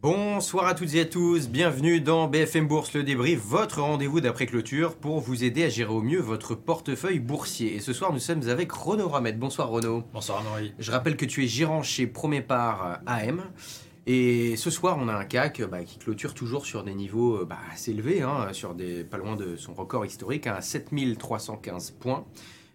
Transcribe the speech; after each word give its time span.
Bonsoir 0.00 0.66
à 0.66 0.74
toutes 0.76 0.94
et 0.94 1.00
à 1.00 1.04
tous, 1.04 1.48
bienvenue 1.48 2.00
dans 2.00 2.28
BFM 2.28 2.68
Bourse 2.68 2.94
le 2.94 3.02
débrief, 3.02 3.40
votre 3.40 3.82
rendez-vous 3.82 4.20
d'après 4.20 4.46
clôture 4.46 4.94
pour 4.94 5.18
vous 5.18 5.42
aider 5.42 5.64
à 5.64 5.68
gérer 5.68 5.90
au 5.90 6.02
mieux 6.02 6.20
votre 6.20 6.54
portefeuille 6.54 7.18
boursier. 7.18 7.74
Et 7.74 7.80
ce 7.80 7.92
soir 7.92 8.12
nous 8.12 8.20
sommes 8.20 8.48
avec 8.48 8.70
Renaud 8.70 9.08
Ramet. 9.08 9.32
Bonsoir 9.32 9.70
Renaud. 9.70 10.04
Bonsoir 10.12 10.44
Henri. 10.48 10.72
Je 10.78 10.92
rappelle 10.92 11.16
que 11.16 11.24
tu 11.24 11.42
es 11.42 11.48
gérant 11.48 11.82
chez 11.82 12.06
Premier 12.06 12.46
AM. 12.48 13.42
Et 14.06 14.54
ce 14.54 14.70
soir, 14.70 14.98
on 15.00 15.08
a 15.08 15.14
un 15.14 15.24
CAC 15.24 15.62
bah, 15.62 15.82
qui 15.82 15.98
clôture 15.98 16.32
toujours 16.32 16.64
sur 16.64 16.84
des 16.84 16.94
niveaux 16.94 17.44
bah, 17.44 17.58
assez 17.72 17.90
élevés, 17.90 18.22
hein, 18.22 18.52
sur 18.52 18.76
des, 18.76 19.02
pas 19.02 19.18
loin 19.18 19.34
de 19.34 19.56
son 19.56 19.74
record 19.74 20.06
historique, 20.06 20.46
hein, 20.46 20.54
à 20.56 20.60
7315 20.60 21.90
points. 21.98 22.24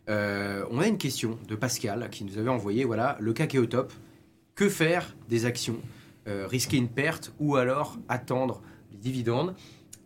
Euh, 0.10 0.66
on 0.72 0.82
a 0.82 0.88
une 0.88 0.98
question 0.98 1.40
de 1.48 1.56
Pascal 1.56 2.10
qui 2.10 2.26
nous 2.26 2.38
avait 2.38 2.50
envoyé, 2.50 2.84
voilà, 2.84 3.16
le 3.22 3.32
CAC 3.32 3.56
est 3.56 3.60
au 3.60 3.66
top. 3.66 3.94
Que 4.56 4.68
faire 4.68 5.16
des 5.30 5.46
actions? 5.46 5.80
euh, 5.80 6.03
Risquer 6.26 6.78
une 6.78 6.88
perte 6.88 7.34
ou 7.40 7.56
alors 7.56 7.98
attendre 8.08 8.62
les 8.92 8.98
dividendes. 8.98 9.56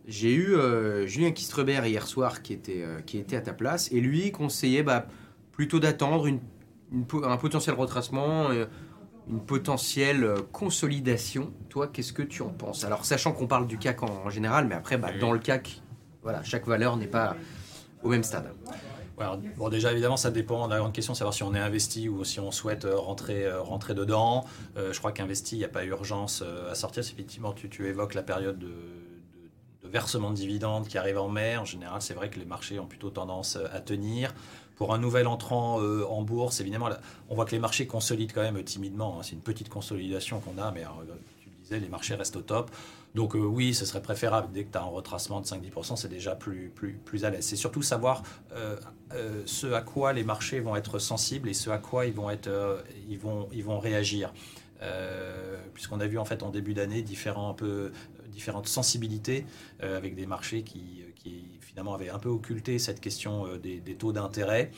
J'ai 0.06 0.34
eu 0.34 0.54
euh, 0.54 1.06
Julien 1.06 1.30
Kistrebert 1.32 1.86
hier 1.86 2.06
soir 2.06 2.42
qui 2.42 2.54
était, 2.54 2.84
qui 3.06 3.18
était 3.18 3.36
à 3.36 3.40
ta 3.40 3.52
place 3.52 3.92
et 3.92 4.00
lui 4.00 4.32
conseillait 4.32 4.82
bah, 4.82 5.06
plutôt 5.52 5.78
d'attendre 5.78 6.26
une, 6.26 6.40
un 7.22 7.36
potentiel 7.36 7.76
retracement 7.76 8.48
une 9.28 9.40
potentielle 9.40 10.34
consolidation. 10.52 11.52
Toi, 11.68 11.88
qu'est-ce 11.88 12.12
que 12.12 12.22
tu 12.22 12.42
en 12.42 12.48
penses? 12.48 12.84
Alors, 12.84 13.04
sachant 13.04 13.32
qu'on 13.32 13.46
parle 13.46 13.66
du 13.66 13.78
CAC 13.78 14.02
en, 14.02 14.30
général, 14.30 14.66
mais 14.66 14.74
après, 14.74 14.96
bah, 14.96 15.10
dans 15.20 15.32
le 15.32 15.38
CAC, 15.38 15.82
voilà, 16.22 16.42
chaque 16.42 16.66
valeur 16.66 16.96
n'est 16.96 17.06
pas 17.06 17.36
au 18.02 18.08
même 18.08 18.22
stade 18.22 18.50
bon, 19.56 19.68
déjà, 19.68 19.92
évidemment, 19.92 20.16
ça 20.16 20.30
dépend. 20.30 20.66
La 20.66 20.78
grande 20.78 20.92
question, 20.92 21.14
c'est 21.14 21.18
savoir 21.18 21.34
si 21.34 21.42
on 21.42 21.54
est 21.54 21.60
investi 21.60 22.08
ou 22.08 22.24
si 22.24 22.40
on 22.40 22.50
souhaite 22.50 22.84
euh, 22.84 22.98
rentrer, 22.98 23.44
euh, 23.44 23.60
rentrer 23.60 23.94
dedans. 23.94 24.44
Euh, 24.76 24.92
je 24.92 24.98
crois 24.98 25.12
qu'investi, 25.12 25.56
il 25.56 25.58
n'y 25.58 25.64
a 25.64 25.68
pas 25.68 25.84
urgence 25.84 26.42
à 26.70 26.74
sortir. 26.74 27.02
Effectivement, 27.02 27.52
tu, 27.52 27.68
tu 27.68 27.86
évoques 27.86 28.14
la 28.14 28.22
période 28.22 28.58
de, 28.58 28.72
versement 29.84 30.30
de 30.30 30.36
dividendes 30.36 30.86
qui 30.86 30.98
arrive 30.98 31.18
en 31.18 31.28
mai. 31.28 31.56
En 31.56 31.64
général, 31.64 32.02
c'est 32.02 32.14
vrai 32.14 32.30
que 32.30 32.38
les 32.38 32.44
marchés 32.44 32.78
ont 32.78 32.86
plutôt 32.86 33.10
tendance 33.10 33.58
à 33.72 33.80
tenir. 33.80 34.34
Pour 34.76 34.94
un 34.94 34.98
nouvel 34.98 35.26
entrant 35.26 35.80
en 35.80 36.22
bourse, 36.22 36.60
évidemment, 36.60 36.88
on 37.28 37.34
voit 37.34 37.46
que 37.46 37.50
les 37.50 37.58
marchés 37.58 37.86
consolident 37.86 38.32
quand 38.32 38.42
même 38.42 38.62
timidement. 38.62 39.18
Hein. 39.18 39.22
C'est 39.22 39.32
une 39.32 39.40
petite 39.40 39.68
consolidation 39.68 40.38
qu'on 40.40 40.56
a, 40.62 40.70
mais 40.70 40.82
tu 41.40 41.48
le 41.48 41.56
disais, 41.62 41.80
les 41.80 41.88
marchés 41.88 42.14
restent 42.14 42.36
au 42.36 42.42
top. 42.42 42.70
Donc 43.18 43.34
euh, 43.34 43.40
oui, 43.40 43.74
ce 43.74 43.84
serait 43.84 44.00
préférable. 44.00 44.46
Dès 44.52 44.62
que 44.62 44.70
tu 44.70 44.78
as 44.78 44.82
un 44.82 44.84
retracement 44.84 45.40
de 45.40 45.44
5-10%, 45.44 45.96
c'est 45.96 46.08
déjà 46.08 46.36
plus, 46.36 46.72
à 47.24 47.30
l'aise. 47.30 47.44
C'est 47.44 47.56
surtout 47.56 47.82
savoir 47.82 48.22
euh, 48.52 48.76
euh, 49.12 49.42
ce 49.44 49.66
à 49.72 49.80
quoi 49.80 50.12
les 50.12 50.22
marchés 50.22 50.60
vont 50.60 50.76
être 50.76 51.00
sensibles 51.00 51.48
et 51.48 51.52
ce 51.52 51.68
à 51.68 51.78
quoi 51.78 52.06
ils 52.06 52.12
vont, 52.12 53.80
réagir. 53.80 54.32
Puisqu'on 55.74 55.98
a 55.98 56.06
vu 56.06 56.16
en 56.16 56.24
fait 56.24 56.44
en 56.44 56.50
début 56.50 56.74
d'année 56.74 57.02
différentes 57.02 57.64
sensibilités 58.66 59.46
avec 59.80 60.14
des 60.14 60.26
marchés 60.26 60.62
qui, 60.62 61.02
finalement 61.60 61.94
avaient 61.94 62.10
un 62.10 62.20
peu 62.20 62.28
occulté 62.28 62.78
cette 62.78 63.00
question 63.00 63.48
des 63.56 63.96
taux 63.98 64.12
d'intérêt 64.12 64.70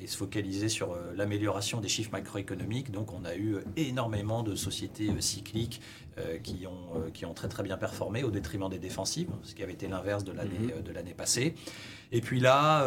et 0.00 0.06
se 0.06 0.16
focaliser 0.16 0.68
sur 0.68 0.96
l'amélioration 1.14 1.80
des 1.80 1.88
chiffres 1.88 2.10
macroéconomiques. 2.12 2.90
Donc 2.90 3.12
on 3.12 3.24
a 3.24 3.36
eu 3.36 3.58
énormément 3.76 4.42
de 4.42 4.54
sociétés 4.54 5.10
cycliques 5.20 5.80
euh, 6.18 6.38
qui, 6.38 6.66
ont, 6.66 6.98
euh, 6.98 7.10
qui 7.12 7.26
ont 7.26 7.34
très 7.34 7.48
très 7.48 7.62
bien 7.62 7.76
performé 7.76 8.24
au 8.24 8.30
détriment 8.30 8.70
des 8.70 8.78
défensives, 8.78 9.28
ce 9.42 9.54
qui 9.54 9.62
avait 9.62 9.74
été 9.74 9.86
l'inverse 9.86 10.24
de 10.24 10.32
l'année 10.32 10.58
mhm. 10.58 10.70
euh, 10.78 10.80
de 10.80 10.90
l'année 10.90 11.12
passée. 11.12 11.54
Et 12.10 12.22
puis 12.22 12.40
là, 12.40 12.86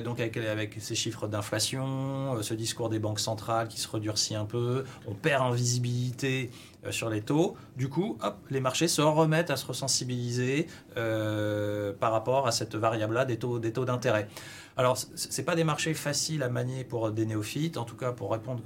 donc 0.00 0.18
avec, 0.18 0.36
avec, 0.36 0.74
ces 0.80 0.96
chiffres 0.96 1.28
d'inflation, 1.28 2.42
ce 2.42 2.54
discours 2.54 2.88
des 2.88 2.98
banques 2.98 3.20
centrales 3.20 3.68
qui 3.68 3.80
se 3.80 3.86
redurcit 3.86 4.34
un 4.34 4.44
peu, 4.44 4.82
on 5.06 5.14
perd 5.14 5.44
en 5.44 5.52
visibilité 5.52 6.50
sur 6.90 7.08
les 7.08 7.22
taux. 7.22 7.56
Du 7.76 7.88
coup, 7.88 8.18
hop, 8.20 8.36
les 8.50 8.58
marchés 8.58 8.88
se 8.88 9.00
remettent 9.00 9.50
à 9.50 9.56
se 9.56 9.64
resensibiliser 9.64 10.66
par 10.96 12.10
rapport 12.10 12.48
à 12.48 12.50
cette 12.50 12.74
variable-là 12.74 13.24
des 13.24 13.38
taux 13.38 13.60
des 13.60 13.72
taux 13.72 13.84
d'intérêt. 13.84 14.26
Alors, 14.76 14.96
ce 14.96 15.06
n'est 15.36 15.44
pas 15.44 15.54
des 15.54 15.64
marchés 15.64 15.94
faciles 15.94 16.42
à 16.42 16.48
manier 16.48 16.84
pour 16.84 17.10
des 17.10 17.26
néophytes. 17.26 17.76
En 17.76 17.84
tout 17.84 17.96
cas, 17.96 18.12
pour 18.12 18.32
répondre 18.32 18.62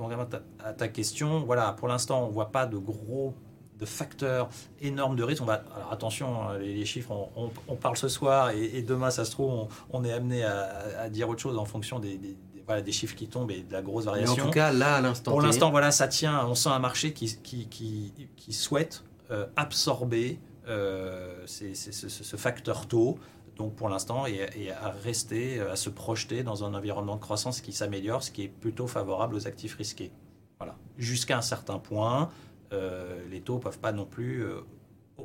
à 0.65 0.73
ta 0.73 0.89
question, 0.89 1.41
voilà, 1.45 1.73
pour 1.73 1.89
l'instant, 1.89 2.25
on 2.25 2.29
ne 2.29 2.33
voit 2.33 2.53
pas 2.53 2.67
de 2.67 2.79
gros 2.79 3.35
de 3.79 3.85
facteurs 3.85 4.49
énormes 4.81 5.17
de 5.17 5.23
risques. 5.23 5.43
On 5.43 5.47
va, 5.47 5.65
alors 5.75 5.93
attention, 5.93 6.43
hein, 6.43 6.59
les, 6.59 6.85
chiffres, 6.85 7.13
on, 7.37 7.77
parle 7.77 7.97
ce 7.97 8.09
soir 8.09 8.51
et, 8.51 8.83
demain, 8.83 9.11
ça 9.11 9.25
se 9.25 9.31
trouve, 9.33 9.69
on, 9.91 10.05
est 10.05 10.13
amené 10.13 10.45
à, 10.45 11.09
dire 11.11 11.29
autre 11.29 11.41
chose 11.41 11.59
en 11.59 11.65
fonction 11.65 11.99
des, 11.99 12.19
des, 12.19 12.93
chiffres 12.93 13.15
qui 13.15 13.29
tombent 13.29 13.51
et 13.51 13.63
de 13.63 13.73
la 13.73 13.83
grosse 13.83 14.05
variation. 14.05 14.35
Mais 14.37 14.43
en 14.43 14.47
tout 14.47 14.51
cas, 14.51 14.73
là, 14.73 14.97
à 14.97 15.01
l'instant. 15.01 15.31
Pour 15.31 15.43
l'instant, 15.43 15.71
voilà, 15.71 15.91
ça 15.91 16.09
tient. 16.09 16.47
On 16.47 16.55
sent 16.55 16.71
un 16.71 16.79
marché 16.79 17.13
qui, 17.13 17.37
qui, 17.43 17.67
qui, 17.67 18.53
souhaite 18.53 19.05
euh, 19.31 19.47
absorber 19.57 20.39
euh, 20.69 21.45
ce, 21.47 22.37
facteur 22.37 22.87
taux. 22.87 23.19
Donc 23.57 23.75
pour 23.75 23.89
l'instant, 23.89 24.27
et, 24.27 24.71
à 24.71 24.91
rester, 24.91 25.59
euh, 25.59 25.73
à 25.73 25.77
se 25.77 25.89
projeter 25.89 26.43
dans 26.43 26.65
un 26.65 26.75
environnement 26.75 27.17
de 27.17 27.21
croissance 27.21 27.61
qui 27.61 27.73
s'améliore, 27.73 28.23
ce 28.23 28.31
qui 28.31 28.43
est 28.43 28.49
plutôt 28.49 28.87
favorable 28.87 29.35
aux 29.35 29.47
actifs 29.47 29.75
risqués. 29.75 30.13
Voilà. 30.59 30.77
Jusqu'à 30.99 31.39
un 31.39 31.43
certain 31.43 31.79
point, 31.79 32.31
euh, 32.73 33.19
les 33.31 33.41
taux 33.41 33.57
ne 33.57 33.61
peuvent 33.61 33.79
pas 33.79 33.93
non 33.93 34.05
plus 34.05 34.45
euh, 34.45 34.61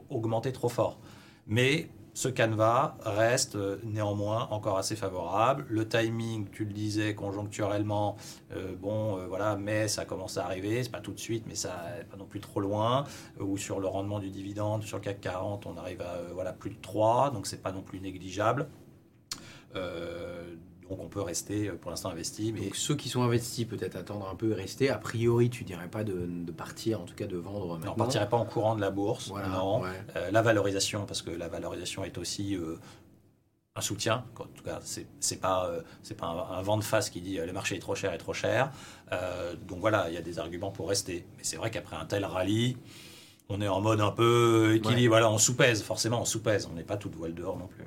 augmenter 0.09 0.53
trop 0.53 0.69
fort. 0.69 0.99
Mais 1.45 1.89
ce 2.13 2.27
canevas 2.27 2.97
reste 3.03 3.55
euh, 3.55 3.77
néanmoins 3.83 4.47
encore 4.51 4.77
assez 4.77 4.95
favorable. 4.95 5.65
Le 5.69 5.87
timing, 5.87 6.49
tu 6.49 6.65
le 6.65 6.73
disais 6.73 7.15
conjoncturellement, 7.15 8.17
bon, 8.79 9.17
voilà, 9.27 9.55
mais 9.55 9.87
ça 9.87 10.05
commence 10.05 10.37
à 10.37 10.45
arriver, 10.45 10.83
c'est 10.83 10.91
pas 10.91 10.99
tout 10.99 11.13
de 11.13 11.19
suite, 11.19 11.45
mais 11.47 11.55
ça 11.55 11.71
pas 12.09 12.17
non 12.17 12.25
plus 12.25 12.39
trop 12.39 12.59
loin. 12.59 13.05
ou 13.39 13.57
sur 13.57 13.79
le 13.79 13.87
rendement 13.87 14.19
du 14.19 14.29
dividende, 14.29 14.83
sur 14.83 14.97
le 14.97 15.03
CAC 15.03 15.21
40, 15.21 15.65
on 15.65 15.77
arrive 15.77 16.01
à 16.01 16.17
voilà, 16.33 16.53
plus 16.53 16.71
de 16.71 16.81
3, 16.81 17.31
donc 17.31 17.47
c'est 17.47 17.61
pas 17.61 17.71
non 17.71 17.81
plus 17.81 17.99
négligeable. 17.99 18.67
Donc 20.91 20.99
on 20.99 21.07
peut 21.07 21.21
rester 21.21 21.69
euh, 21.69 21.77
pour 21.79 21.89
l'instant 21.89 22.09
investi. 22.09 22.51
Mais... 22.51 22.69
ceux 22.73 22.95
qui 22.95 23.07
sont 23.07 23.23
investis, 23.23 23.63
peut-être 23.63 23.95
attendre 23.95 24.27
un 24.29 24.35
peu 24.35 24.51
et 24.51 24.55
rester. 24.55 24.89
A 24.89 24.97
priori, 24.97 25.49
tu 25.49 25.63
dirais 25.63 25.87
pas 25.87 26.03
de, 26.03 26.51
partir, 26.51 26.99
en 26.99 27.05
tout 27.05 27.15
cas 27.15 27.27
de 27.27 27.37
vendre. 27.37 27.79
on 27.81 27.91
ne 27.91 27.95
partirait 27.95 28.27
pas 28.27 28.35
en 28.35 28.43
courant 28.43 28.75
de 28.75 28.81
la 28.81 28.91
bourse. 28.91 29.31
non. 29.31 29.83
Euh, 29.85 30.31
la 30.31 30.41
valorisation, 30.41 31.05
parce 31.05 31.21
que 31.21 31.31
la 31.31 31.47
valorisation 31.47 32.03
est 32.03 32.17
aussi 32.17 32.57
euh, 32.57 32.77
un 33.77 33.79
soutien. 33.79 34.25
En 34.37 34.43
tout 34.43 34.65
cas, 34.65 34.79
c'est 34.83 35.07
n'est 35.31 35.37
pas, 35.37 35.71
c'est 36.03 36.17
pas 36.17 36.49
un, 36.51 36.61
vent 36.61 36.75
de 36.75 36.83
face 36.83 37.09
qui 37.09 37.21
dit 37.21 37.37
le 37.37 37.53
marché 37.53 37.77
est 37.77 37.79
trop 37.79 37.95
cher, 37.95 38.11
est 38.11 38.17
trop 38.17 38.33
cher. 38.33 38.69
donc 39.65 39.79
voilà, 39.79 40.09
il 40.09 40.13
y 40.13 40.17
a 40.17 40.21
des 40.21 40.39
arguments 40.39 40.71
pour 40.71 40.89
rester. 40.89 41.25
Mais 41.37 41.43
c'est 41.45 41.55
vrai 41.55 41.71
qu'après 41.71 41.95
un 41.95 42.05
tel 42.05 42.25
rallye, 42.25 42.75
on 43.47 43.61
est 43.61 43.67
en 43.69 43.79
mode 43.79 44.01
un 44.01 44.11
peu 44.11 44.73
équilibre. 44.75 45.11
Voilà, 45.11 45.31
on 45.31 45.37
sous-pèse, 45.37 45.83
forcément, 45.83 46.21
on 46.21 46.25
sous-pèse. 46.25 46.67
On 46.69 46.75
n'est 46.75 46.83
pas 46.83 46.97
toute 46.97 47.15
voile 47.15 47.33
dehors 47.33 47.57
non 47.57 47.67
plus. 47.67 47.85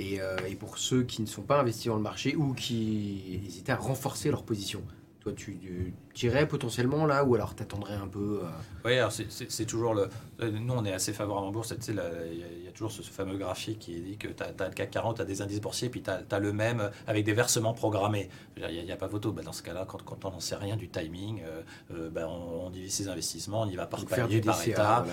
Euh, 0.00 0.36
et, 0.48 0.56
pour 0.56 0.78
ceux 0.78 1.04
qui 1.04 1.22
ne 1.22 1.26
sont 1.26 1.42
pas 1.42 1.60
investis 1.60 1.86
dans 1.86 1.96
le 1.96 2.02
marché 2.02 2.34
ou 2.34 2.52
qui 2.52 3.40
hésitaient 3.46 3.72
à 3.72 3.76
renforcer 3.76 4.30
leur 4.30 4.42
position. 4.42 4.82
Toi, 5.24 5.32
tu, 5.32 5.94
tirais 6.12 6.46
potentiellement 6.46 7.06
là 7.06 7.24
ou 7.24 7.34
alors 7.34 7.54
t'attendrais 7.54 7.94
un 7.94 8.06
peu 8.06 8.42
euh... 8.42 8.48
Oui, 8.84 8.98
alors 8.98 9.10
c'est 9.10 9.64
toujours 9.64 9.94
le. 9.94 10.10
Nous, 10.38 10.74
on 10.74 10.84
est 10.84 10.92
assez 10.92 11.14
favorable 11.14 11.46
en 11.46 11.50
bourse. 11.50 11.72
Il 11.88 11.94
y, 11.94 12.68
a 12.68 12.72
toujours 12.72 12.92
ce, 12.92 13.00
fameux 13.00 13.38
graphique 13.38 13.78
qui 13.78 13.98
dit 14.02 14.18
que 14.18 14.28
tu 14.28 14.42
as, 14.42 14.68
le 14.68 14.74
CAC 14.74 14.90
40, 14.90 15.16
tu 15.16 15.22
as 15.22 15.24
des 15.24 15.40
indices 15.40 15.62
boursiers, 15.62 15.88
puis 15.88 16.02
tu 16.02 16.10
as, 16.10 16.38
le 16.38 16.52
même 16.52 16.90
avec 17.06 17.24
des 17.24 17.32
versements 17.32 17.72
programmés. 17.72 18.28
Il 18.58 18.84
n'y 18.84 18.92
a, 18.92 18.96
pas 18.96 19.08
photo. 19.08 19.32
Bah, 19.32 19.40
dans 19.42 19.54
ce 19.54 19.62
cas-là, 19.62 19.86
quand, 19.88 20.02
quand 20.02 20.26
on 20.26 20.32
n'en 20.32 20.40
sait 20.40 20.56
rien 20.56 20.76
du 20.76 20.90
timing, 20.90 21.42
euh, 21.42 21.62
euh, 21.94 22.10
bah, 22.10 22.28
on, 22.28 22.68
divise 22.68 22.92
ses 22.92 23.08
investissements, 23.08 23.62
on 23.62 23.68
y 23.68 23.76
va 23.76 23.86
par 23.86 24.04
palier, 24.04 24.42
par 24.42 24.68
état. 24.68 25.06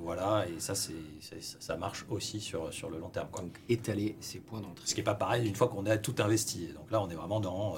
Voilà, 0.00 0.46
et 0.46 0.60
ça, 0.60 0.74
ça 0.74 1.76
marche 1.76 2.06
aussi 2.08 2.38
sur, 2.38 2.72
sur 2.72 2.88
le 2.88 2.98
long 2.98 3.08
terme. 3.08 3.28
Quoi. 3.32 3.42
Donc, 3.42 3.58
étaler 3.68 4.16
ses 4.20 4.38
points 4.38 4.60
d'entrée. 4.60 4.86
Ce 4.86 4.94
qui 4.94 5.00
n'est 5.00 5.04
pas 5.04 5.14
pareil 5.14 5.48
une 5.48 5.56
fois 5.56 5.66
qu'on 5.66 5.86
a 5.86 5.96
tout 5.96 6.14
investi. 6.18 6.68
Donc 6.68 6.92
là, 6.92 7.02
on 7.02 7.08
est 7.08 7.14
vraiment 7.14 7.40
dans 7.40 7.74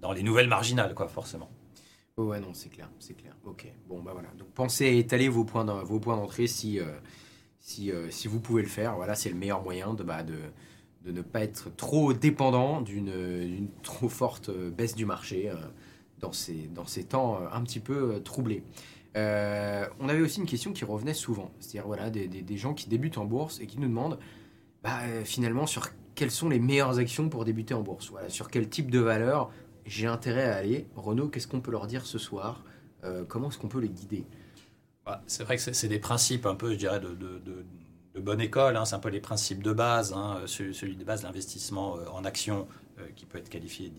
dans 0.00 0.12
les 0.12 0.22
nouvelles 0.22 0.48
marginales, 0.48 0.94
quoi, 0.94 1.08
forcément. 1.08 1.50
ouais, 2.16 2.40
non, 2.40 2.52
c'est 2.52 2.68
clair, 2.68 2.90
c'est 2.98 3.14
clair. 3.14 3.36
Ok, 3.44 3.66
bon, 3.88 4.00
bah 4.02 4.12
voilà. 4.12 4.28
Donc 4.38 4.48
pensez 4.48 4.86
à 4.86 4.90
étaler 4.90 5.28
vos 5.28 5.44
points 5.44 5.64
d'entrée 5.64 6.46
si, 6.46 6.78
euh, 6.78 6.86
euh, 7.80 8.10
si 8.10 8.28
vous 8.28 8.40
pouvez 8.40 8.62
le 8.62 8.68
faire. 8.68 8.96
Voilà, 8.96 9.14
c'est 9.14 9.30
le 9.30 9.36
meilleur 9.36 9.62
moyen 9.62 9.94
de, 9.94 10.02
bah, 10.02 10.22
ne 11.04 11.22
pas 11.22 11.42
être 11.42 11.74
trop 11.74 12.12
dépendant 12.12 12.80
d'une 12.80 13.68
trop 13.82 14.08
forte 14.08 14.48
euh, 14.50 14.70
baisse 14.70 14.94
du 14.94 15.06
marché 15.06 15.50
dans, 16.20 16.32
ces, 16.32 16.68
dans 16.68 16.86
ces 16.86 17.04
temps 17.04 17.40
un 17.52 17.62
petit 17.62 17.80
peu 17.80 18.20
troublés. 18.24 18.62
on 19.14 20.08
avait 20.08 20.20
aussi 20.20 20.40
une 20.40 20.46
question 20.46 20.72
qui 20.72 20.84
revenait 20.84 21.14
souvent, 21.14 21.50
c'est-à-dire 21.60 21.86
voilà, 21.86 22.10
des, 22.10 22.56
gens 22.56 22.74
qui 22.74 22.88
débutent 22.88 23.18
en 23.18 23.24
bourse 23.24 23.60
et 23.60 23.66
qui 23.66 23.78
nous 23.78 23.88
demandent 23.88 24.18
bah, 24.82 25.00
finalement 25.24 25.66
sur 25.66 25.88
quelles 26.14 26.30
sont 26.32 26.48
les 26.48 26.58
meilleures 26.58 26.98
actions 26.98 27.28
pour 27.28 27.44
débuter 27.44 27.74
en 27.74 27.82
bourse, 27.82 28.10
voilà, 28.10 28.28
sur 28.28 28.50
quel 28.50 28.68
type 28.68 28.90
de 28.90 28.98
valeur 28.98 29.50
j'ai 29.88 30.06
intérêt 30.06 30.44
à 30.44 30.56
aller. 30.56 30.86
Renaud, 30.94 31.28
qu'est-ce 31.28 31.48
qu'on 31.48 31.60
peut 31.60 31.70
leur 31.70 31.86
dire 31.86 32.06
ce 32.06 32.18
soir? 32.18 32.62
Euh, 33.04 33.24
Comment 33.26 33.48
est-ce 33.48 33.58
qu'on 33.58 33.68
peut 33.68 33.80
les 33.80 33.88
guider? 33.88 34.26
Bah, 35.04 35.22
C'est 35.26 35.42
vrai 35.42 35.56
que 35.56 35.62
c'est 35.62 35.88
des 35.88 35.98
principes 35.98 36.46
un 36.46 36.54
peu, 36.54 36.72
je 36.72 36.76
dirais, 36.76 37.00
de, 37.00 38.20
bonne 38.20 38.40
école. 38.40 38.76
Hein. 38.76 38.84
C'est 38.84 38.96
un 38.96 39.00
peu 39.00 39.08
les 39.08 39.20
principes 39.20 39.62
de 39.62 39.72
base. 39.72 40.12
Hein. 40.12 40.42
Celui, 40.46 40.96
de 40.96 41.04
base, 41.04 41.22
l'investissement 41.22 41.96
euh, 41.96 42.06
en 42.12 42.24
action, 42.24 42.68
euh, 42.98 43.06
qui 43.16 43.26
peut 43.26 43.38
être 43.38 43.48
qualifié, 43.48 43.90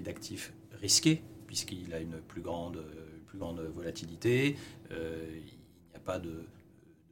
d'actif 0.00 0.52
risqué, 0.80 1.22
puisqu'il 1.46 1.94
a 1.94 2.00
une 2.00 2.20
plus 2.20 2.40
grande, 2.40 2.84
plus 3.26 3.38
grande 3.38 3.60
volatilité. 3.60 4.56
pas 6.04 6.18
de, 6.18 6.28
de 6.28 6.44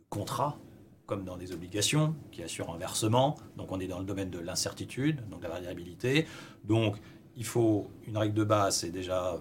contrat 0.09 0.59
comme 1.07 1.25
dans 1.25 1.37
des 1.37 1.53
obligations 1.53 2.17
qui 2.33 2.43
assurent 2.43 2.71
un 2.71 2.79
versement. 2.79 3.37
Donc 3.57 3.71
on 3.71 3.79
est 3.79 3.87
dans 3.87 4.01
le 4.01 4.05
domaine 4.05 4.31
de 4.31 4.41
l'incertitude, 4.41 5.29
donc 5.29 5.39
de 5.41 5.45
la 5.45 5.51
variabilité. 5.51 6.27
Donc 6.65 6.97
il 7.37 7.45
faut 7.45 7.91
une 8.07 8.17
règle 8.17 8.35
de 8.35 8.45
base, 8.45 8.79
c'est 8.79 8.91
déjà 8.91 9.35
euh, 9.35 9.37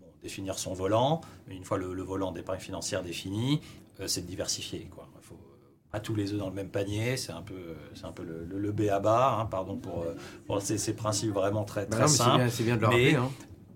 bon, 0.00 0.06
définir 0.22 0.58
son 0.58 0.74
volant. 0.74 1.20
Mais 1.48 1.56
une 1.56 1.64
fois 1.64 1.78
le, 1.78 1.94
le 1.94 2.02
volant 2.02 2.32
d'épargne 2.32 2.60
financière 2.60 3.02
défini, 3.02 3.60
euh, 4.00 4.06
c'est 4.06 4.22
de 4.22 4.26
diversifier. 4.26 4.88
Quoi. 4.94 5.08
Il 5.20 5.24
faut 5.24 5.34
euh, 5.34 5.66
pas 5.90 6.00
tous 6.00 6.14
les 6.14 6.32
œufs 6.32 6.38
dans 6.38 6.48
le 6.48 6.54
même 6.54 6.70
panier. 6.70 7.16
C'est 7.16 7.32
un 7.32 7.42
peu, 7.42 7.74
c'est 7.94 8.04
un 8.04 8.12
peu 8.12 8.22
le, 8.24 8.44
le, 8.44 8.58
le 8.58 8.72
B 8.72 8.82
à 8.90 9.00
bas. 9.00 9.38
Hein, 9.40 9.46
pardon 9.46 9.76
pour, 9.76 10.04
pour 10.46 10.60
ces, 10.62 10.78
ces 10.78 10.94
principes 10.94 11.32
vraiment 11.32 11.64
très, 11.64 11.86
Bah 11.86 11.92
très 11.96 12.00
mais 12.02 12.08
c'est 12.08 12.16
simples. 12.18 12.36
bien, 12.38 12.48
c'est 12.50 12.64
bien 12.64 12.76
de 12.76 12.82
le 12.82 12.88
mais- 12.88 12.94
rappeler. 12.94 13.14
hein. 13.16 13.30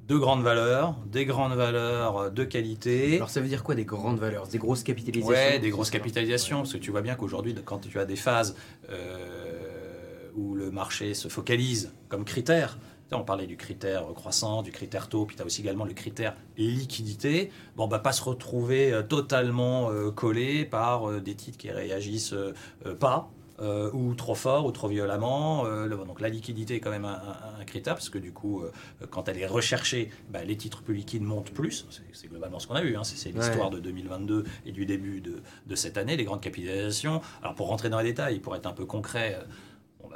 De 0.06 0.19
grandes 0.19 0.43
valeurs, 0.43 0.96
des 1.06 1.25
grandes 1.25 1.55
valeurs 1.55 2.31
de 2.31 2.44
qualité. 2.44 3.17
Alors 3.17 3.31
ça 3.31 3.40
veut 3.40 3.49
dire 3.49 3.62
quoi 3.64 3.75
des 3.75 3.87
grandes 3.87 4.19
valeurs? 4.19 4.46
Des 4.49 4.58
grosses 4.58 4.82
capitalisations? 4.82 5.32
Ouais, 5.32 5.58
des 5.58 5.70
grosses 5.70 5.88
capitalisations, 5.88 6.58
parce 6.58 6.75
que 6.75 6.76
tu 6.76 6.90
vois 6.90 7.00
bien 7.00 7.14
qu'aujourd'hui, 7.14 7.55
quand 7.64 7.78
tu 7.78 7.99
as 7.99 8.05
des 8.05 8.14
phases 8.17 8.55
euh, 8.90 10.28
où 10.37 10.55
le 10.55 10.70
marché 10.70 11.14
se 11.14 11.28
focalise 11.28 11.90
comme 12.10 12.26
critère, 12.26 12.78
on 13.16 13.25
parlait 13.25 13.46
du 13.46 13.56
critère 13.56 14.05
croissant, 14.14 14.62
du 14.62 14.70
critère 14.72 15.08
taux, 15.08 15.25
puis 15.26 15.37
tu 15.37 15.43
as 15.43 15.44
aussi 15.46 15.61
également 15.62 15.84
le 15.84 15.93
critère 15.94 16.34
liquidité. 16.56 17.50
Bon, 17.76 17.84
on 17.84 17.88
va 17.88 17.99
pas 17.99 18.12
se 18.12 18.22
retrouver 18.22 18.93
euh, 18.93 19.02
totalement 19.02 19.90
euh, 19.90 20.11
collé 20.11 20.64
par 20.64 21.08
euh, 21.11 21.20
des 21.20 21.34
titres 21.34 21.58
qui 21.58 21.70
réagissent 21.70 22.32
euh, 22.32 22.52
euh, 22.87 22.94
pas. 22.94 23.31
euh, 23.61 23.88
ou 23.93 24.14
trop 24.16 24.34
fort 24.34 24.66
ou 24.66 24.72
trop 24.72 24.88
violemment. 24.88 25.64
Euh, 25.64 25.87
le- 25.87 25.96
donc 25.96 26.20
la 26.20 26.28
liquidité 26.28 26.75
est 26.75 26.81
quand 26.81 26.90
même 26.90 27.05
un, 27.05 27.12
un- 27.14 27.61
un 27.61 27.64
critère 27.64 27.94
parce 27.94 28.08
que 28.08 28.19
du 28.19 28.32
coup, 28.32 28.62
euh, 28.62 28.72
quand 29.11 29.28
elle 29.28 29.38
est 29.38 29.46
recherchée, 29.46 30.10
bah, 30.28 30.43
les 30.43 30.56
titres 30.56 30.82
plus 30.82 30.94
liquides 30.94 31.22
montent 31.22 31.52
plus. 31.52 31.87
C'est- 32.12 32.26
globalement 32.28 32.58
ce 32.58 32.67
qu'on 32.67 32.75
a 32.75 32.82
vu. 32.82 32.96
hein. 32.96 33.05
C'est 33.05 33.17
c'est 33.17 33.31
l'histoire 33.31 33.70
de 33.70 33.78
2022 33.78 34.43
et 34.67 34.72
du 34.72 34.87
début 34.87 35.20
de, 35.20 35.40
de 35.69 35.75
cette 35.76 35.96
année, 35.99 36.17
les 36.17 36.25
grandes 36.25 36.40
capitalisations. 36.40 37.20
Alors 37.43 37.55
pour 37.55 37.69
rentrer 37.69 37.90
dans 37.90 37.99
les 38.00 38.08
détails, 38.10 38.40
pour 38.40 38.56
être 38.56 38.67
un 38.67 38.72
peu 38.72 38.87
concret. 38.87 39.38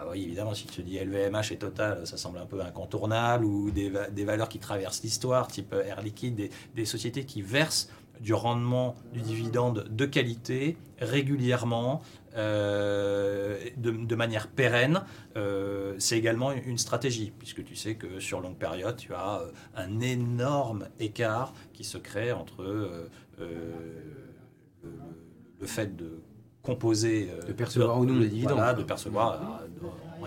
Bah 0.05 0.07
oui, 0.13 0.23
évidemment, 0.25 0.55
si 0.55 0.67
tu 0.67 0.83
dis 0.83 0.97
LVMH 0.99 1.53
et 1.53 1.57
Total, 1.59 2.07
ça 2.07 2.17
semble 2.17 2.39
un 2.39 2.47
peu 2.47 2.61
incontournable, 2.61 3.45
ou 3.45 3.71
des, 3.71 3.91
va- 3.91 4.09
des 4.11 4.25
valeurs 4.25 4.49
qui 4.49 4.59
traversent 4.61 5.03
l'histoire, 5.03 5.49
type 5.49 5.73
Air 5.75 6.01
Liquide, 6.03 6.37
des, 6.37 6.51
des 6.77 6.85
sociétés 6.85 7.25
qui 7.25 7.43
versent 7.43 7.91
du 8.21 8.35
rendement 8.35 8.95
du 9.13 9.21
dividende 9.21 9.87
de 9.91 10.05
qualité 10.07 10.77
régulièrement, 10.99 12.01
euh, 12.37 13.59
de, 13.77 13.91
de 13.91 14.15
manière 14.17 14.49
pérenne, 14.49 15.03
euh, 15.37 15.95
c'est 15.99 16.19
également 16.19 16.51
une 16.53 16.79
stratégie, 16.79 17.33
puisque 17.39 17.65
tu 17.65 17.75
sais 17.77 17.95
que 17.95 18.19
sur 18.21 18.41
longue 18.41 18.57
période, 18.57 18.97
tu 18.97 19.15
as 19.15 19.41
euh, 19.41 19.51
un 19.77 20.01
énorme 20.01 20.89
écart 21.01 21.53
qui 21.73 21.85
se 21.85 21.99
crée 21.99 22.33
entre 22.33 22.63
euh, 22.63 23.09
le, 23.39 24.91
le 25.61 25.67
fait 25.67 25.97
de 25.97 26.21
composer, 26.63 27.31
De 27.47 27.53
percevoir 27.53 27.99
ou 27.99 28.05
non 28.05 28.19
les 28.19 28.29
dividendes. 28.29 28.57
voilà, 28.59 28.75
de 28.75 28.83
percevoir 28.83 29.63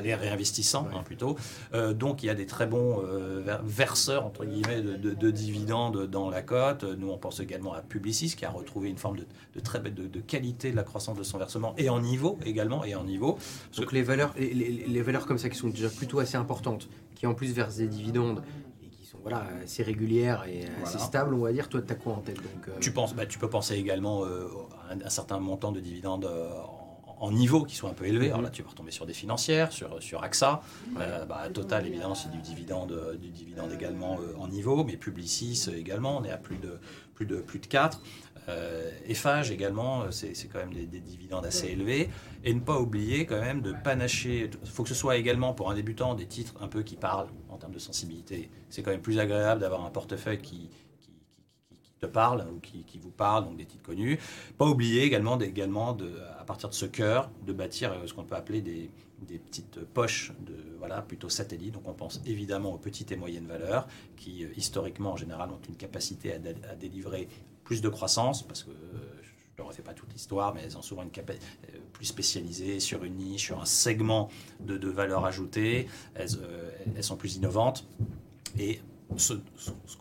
les 0.02 0.16
réinvestissant 0.16 0.88
hein, 0.94 1.02
plutôt. 1.04 1.36
Euh, 1.74 1.94
donc 1.94 2.24
il 2.24 2.26
y 2.28 2.30
a 2.30 2.36
des 2.36 2.46
très 2.46 2.68
bons 2.68 3.02
euh, 3.04 3.42
ver- 3.46 3.62
verseurs 3.64 4.26
entre 4.26 4.46
guillemets 4.46 4.82
de, 4.82 4.96
de- 4.98 5.14
de 5.14 5.32
dividendes 5.32 6.08
dans 6.08 6.30
la 6.30 6.42
cote. 6.42 6.84
Nous 6.84 7.10
on 7.10 7.18
pense 7.18 7.40
également 7.40 7.74
à 7.74 7.82
Publicis 7.82 8.36
qui 8.36 8.46
a 8.46 8.50
retrouvé 8.50 8.90
une 8.90 8.98
forme 8.98 9.18
de, 9.18 9.26
de 9.56 9.60
très 9.60 9.80
de, 9.80 10.20
qualité 10.22 10.72
de 10.72 10.76
la 10.76 10.84
croissance 10.84 11.18
de 11.18 11.24
son 11.24 11.38
versement 11.38 11.74
et 11.78 11.90
en 11.90 12.00
niveau 12.02 12.38
également 12.46 12.84
et 12.84 12.96
en 12.96 13.04
niveau. 13.04 13.38
Donc 13.78 13.92
les 13.92 14.04
valeurs, 14.04 14.34
les, 14.38 14.54
les- 14.54 14.72
les 14.88 15.02
valeurs 15.02 15.26
comme 15.26 15.38
ça 15.38 15.50
qui 15.50 15.58
sont 15.58 15.70
déjà 15.70 15.90
plutôt 15.90 16.20
assez 16.20 16.38
importantes, 16.38 16.90
qui 17.16 17.26
en 17.28 17.34
plus 17.34 17.54
versent 17.54 17.78
des 17.78 17.88
dividendes 17.88 18.42
et 18.84 18.88
qui 18.88 19.06
sont 19.06 19.18
voilà, 19.22 19.46
assez 19.64 19.84
régulières 19.84 20.46
et 20.48 20.64
assez 20.64 20.72
Voilà. 20.84 21.00
stables, 21.00 21.34
on 21.34 21.40
va 21.40 21.52
dire, 21.54 21.70
toi 21.70 21.82
tu 21.82 21.92
as 21.92 21.96
quoi 21.96 22.14
en 22.14 22.20
tête 22.22 22.38
donc, 22.38 22.68
euh, 22.68 22.72
Tu, 22.80 22.92
penses, 22.92 23.14
bah, 23.14 23.26
tu 23.26 23.38
peux 23.40 23.50
penser 23.50 23.76
également 23.76 24.26
euh, 24.26 24.48
à 24.90 24.94
un, 24.94 25.02
un 25.06 25.10
certain 25.10 25.40
montant 25.40 25.72
de 25.72 25.80
dividendes 25.80 26.26
euh, 26.26 26.50
en, 27.22 27.32
niveau 27.32 27.64
qui 27.64 27.76
soit 27.76 27.90
un 27.90 27.94
peu 27.94 28.06
élevé. 28.06 28.28
Alors 28.28 28.42
là, 28.42 28.50
tu 28.50 28.62
vas 28.64 28.70
retomber 28.70 28.92
sur 28.92 29.06
des 29.06 29.14
financières, 29.14 29.72
sur, 29.72 30.02
sur 30.02 30.24
AXA. 30.24 30.62
Euh, 31.00 31.26
bah, 31.26 31.48
Total, 31.54 31.86
évidemment, 31.88 32.16
c'est 32.16 32.32
du 32.32 32.40
dividende, 32.40 32.92
euh, 32.92 33.16
du 33.16 33.30
dividende 33.30 33.72
également 33.72 34.20
euh, 34.20 34.36
en 34.38 34.48
niveau, 34.48 34.84
mais 34.84 34.98
Publicis 34.98 35.70
également, 35.76 36.18
on 36.18 36.24
est 36.24 36.32
à 36.32 36.38
plus 36.38 36.58
de, 36.58 36.80
plus 37.14 37.26
de, 37.26 37.38
plus 37.38 37.60
de 37.60 37.68
4. 37.68 38.02
Euh, 38.50 38.90
Eiffage 39.06 39.52
également, 39.52 40.10
c'est 40.12 40.34
quand 40.52 40.60
même 40.60 40.74
des, 40.74 40.88
des 40.88 41.00
dividendes 41.00 41.46
assez 41.46 41.68
élevés. 41.68 42.10
Et 42.44 42.54
ne 42.54 42.60
pas 42.60 42.80
oublier 42.80 43.26
quand 43.26 43.40
même 43.40 43.62
de 43.62 43.72
panacher, 43.72 44.50
il 44.64 44.70
faut 44.70 44.84
que 44.84 44.90
ce 44.90 44.96
soit 44.96 45.18
également 45.18 45.54
pour 45.54 45.70
un 45.70 45.76
débutant 45.76 46.16
des 46.16 46.26
titres 46.26 46.56
un 46.60 46.68
peu 46.68 46.82
qui 46.82 46.96
parlent 46.96 47.28
en 47.50 47.58
termes 47.58 47.74
de 47.74 47.80
sensibilité. 47.80 48.50
C'est 48.70 48.82
quand 48.82 48.92
même 48.92 49.02
plus 49.02 49.20
agréable 49.20 49.62
d'avoir 49.62 49.86
un 49.86 49.92
portefeuille 49.92 50.42
qui 50.42 50.70
te 52.02 52.08
parle 52.08 52.48
ou 52.52 52.60
qui, 52.60 52.84
qui 52.84 52.98
vous 52.98 53.12
parle, 53.12 53.46
donc 53.46 53.58
des 53.58 53.66
titres 53.66 53.84
connus. 53.84 54.20
Pas 54.58 54.66
oublier 54.66 55.04
également, 55.04 55.40
également 55.40 55.94
de, 55.94 56.12
à 56.40 56.44
partir 56.44 56.68
de 56.68 56.74
ce 56.74 56.88
cœur, 56.88 57.30
de 57.46 57.54
bâtir 57.54 57.94
euh, 57.94 58.08
ce 58.08 58.14
qu'on 58.14 58.24
peut 58.24 58.36
appeler 58.36 58.62
des, 58.62 58.90
des 59.22 59.38
petites 59.38 59.80
poches 59.86 60.34
de 60.40 60.56
voilà 60.80 61.04
plutôt 61.04 61.30
satellites. 61.30 61.76
Donc 61.76 61.88
on 61.88 61.94
pense 61.94 62.20
évidemment 62.26 62.74
aux 62.74 62.80
petites 62.80 63.12
et 63.12 63.16
moyennes 63.16 63.46
valeurs 63.46 63.88
qui 64.18 64.44
euh, 64.44 64.50
historiquement 64.58 65.12
en 65.12 65.16
général 65.16 65.52
ont 65.52 65.62
une 65.70 65.76
capacité 65.76 66.34
à, 66.34 66.38
à 66.72 66.76
délivrer 66.76 67.28
plus 67.64 67.82
de 67.82 67.90
croissance 67.90 68.42
parce 68.42 68.64
que 68.64 68.72
euh, 68.72 69.22
je 69.56 69.62
ne 69.62 69.68
refais 69.68 69.84
pas 69.84 69.94
toute 69.94 70.12
l'histoire, 70.12 70.56
mais 70.56 70.62
elles 70.64 70.80
ont 70.80 70.82
souvent 70.82 71.04
une 71.04 71.12
capacité 71.12 71.46
plus 71.94 72.06
spécialisée 72.06 72.80
sur 72.80 73.04
une 73.04 73.18
niche, 73.18 73.44
sur 73.44 73.62
un 73.62 73.66
segment 73.66 74.30
de, 74.60 74.76
de 74.76 74.90
valeur 74.90 75.24
ajoutée. 75.24 75.88
Elles, 76.16 76.30
elles 76.96 77.04
sont 77.04 77.16
plus 77.16 77.36
innovantes. 77.36 77.86
Et 78.58 78.82
ce, 79.18 79.34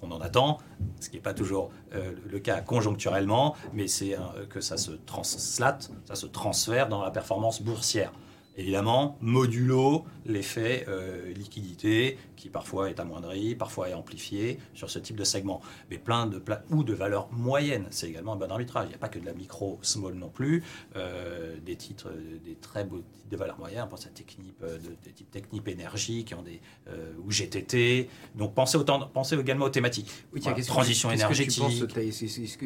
qu'on 0.01 0.11
en 0.11 0.21
attend, 0.21 0.59
ce 1.01 1.09
qui 1.09 1.17
n'est 1.17 1.23
pas 1.23 1.35
toujours 1.35 1.71
euh, 1.95 2.13
le 2.31 2.39
cas 2.39 2.61
conjoncturellement, 2.61 3.55
mais 3.73 3.89
c'est 3.89 4.15
euh, 4.15 4.47
que 4.49 4.61
ça 4.61 4.77
se 4.77 4.93
translate, 4.93 5.91
ça 6.07 6.15
se 6.15 6.27
transfère 6.27 6.89
dans 6.89 7.03
la 7.03 7.11
performance 7.11 7.63
boursière. 7.63 8.13
Évidemment, 8.57 9.17
modulo 9.21 10.05
l'effet 10.27 10.85
euh, 10.89 11.33
liquidité 11.33 12.19
qui 12.37 12.49
parfois 12.49 12.91
est 12.91 13.01
amoindri, 13.01 13.55
parfois 13.55 13.89
est 13.89 13.95
amplifié 13.95 14.59
sur 14.75 14.91
ce 14.91 14.99
type 14.99 15.17
de 15.17 15.25
segment. 15.25 15.61
Mais 15.91 15.99
plein 15.99 16.27
de 16.27 16.39
pla- 16.39 16.63
ou 16.71 16.83
de 16.85 16.93
valeurs 16.93 17.29
moyennes, 17.33 17.87
c'est 17.91 18.09
également 18.09 18.33
un 18.33 18.37
bon 18.37 18.51
arbitrage. 18.51 18.87
Il 18.87 18.89
n'y 18.91 18.95
a 18.95 18.99
pas 18.99 19.09
que 19.09 19.19
de 19.19 19.27
la 19.27 19.35
micro 19.35 19.79
small 19.83 20.15
non 20.15 20.29
plus, 20.31 20.63
euh, 20.97 21.57
des 21.65 21.77
titres, 21.77 22.09
euh, 22.09 22.39
des 22.45 22.55
très 22.55 22.85
beaux 22.85 22.99
titres 22.99 23.29
de 23.31 23.37
valeurs 23.37 23.59
moyennes. 23.59 23.83
On 23.85 23.89
pense 23.89 24.07
à 24.07 24.11
Technip, 24.11 24.61
de- 24.61 24.97
des 25.05 25.13
types 25.13 25.31
Technip 25.31 25.69
Énergie 25.69 26.25
qui 26.25 26.35
ont 26.35 26.43
des 26.43 26.61
euh, 26.89 27.13
ou 27.25 27.31
GTT. 27.31 28.09
Donc 28.35 28.55
pensez 28.55 28.77
autant, 28.77 29.01
pensez 29.13 29.37
également 29.39 29.67
aux 29.67 29.71
thématiques. 29.71 30.11
Oui, 30.33 30.41
tiens, 30.41 30.53
Voilà, 30.53 30.67
transition 30.67 31.09
que 31.11 31.15
énergétique. 31.15 31.63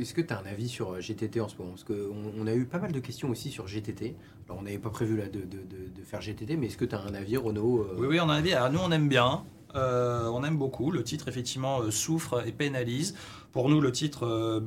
Est-ce 0.00 0.14
que 0.14 0.20
tu 0.22 0.32
as 0.32 0.38
un 0.38 0.46
avis 0.46 0.68
sur 0.68 1.00
GTT 1.00 1.40
en 1.40 1.48
ce 1.48 1.56
moment? 1.58 1.70
Parce 1.72 1.84
qu'on 1.84 2.32
on 2.38 2.46
a 2.46 2.54
eu 2.54 2.64
pas 2.64 2.78
mal 2.78 2.92
de 2.92 3.00
questions 3.00 3.28
aussi 3.30 3.50
sur 3.50 3.66
GTT. 3.68 4.14
Alors, 4.46 4.58
on 4.58 4.62
n'avait 4.62 4.78
pas 4.78 4.90
prévu 4.90 5.16
là, 5.16 5.26
de, 5.26 5.40
de- 5.40 5.44
de- 5.44 5.73
de 5.94 6.02
faire 6.02 6.20
GTT, 6.20 6.56
mais 6.56 6.66
est-ce 6.66 6.76
que 6.76 6.84
tu 6.84 6.94
as 6.94 7.00
un 7.00 7.14
avis, 7.14 7.36
Renault 7.36 7.80
euh, 7.82 7.96
Oui, 7.98 8.06
oui, 8.08 8.20
on 8.20 8.28
a 8.28 8.34
un 8.34 8.38
avis. 8.38 8.52
Alors, 8.52 8.70
nous, 8.70 8.80
on 8.80 8.90
aime 8.90 9.08
bien. 9.08 9.44
Euh, 9.74 10.28
on 10.28 10.44
aime 10.44 10.56
beaucoup. 10.56 10.90
Le 10.90 11.02
titre, 11.02 11.26
effectivement, 11.28 11.80
euh, 11.80 11.90
souffre 11.90 12.46
et 12.46 12.52
pénalise. 12.52 13.14
Pour 13.52 13.68
nous, 13.68 13.80
le 13.80 13.92
titre 13.92 14.60